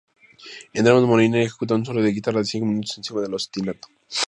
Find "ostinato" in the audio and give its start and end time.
3.35-3.87